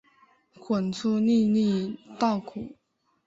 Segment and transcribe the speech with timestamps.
[0.59, 2.75] 滚出粒粒稻谷